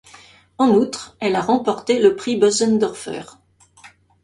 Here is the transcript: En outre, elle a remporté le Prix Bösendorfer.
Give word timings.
En 0.57 0.69
outre, 0.69 1.15
elle 1.19 1.35
a 1.35 1.41
remporté 1.41 1.99
le 1.99 2.15
Prix 2.15 2.35
Bösendorfer. 2.35 3.21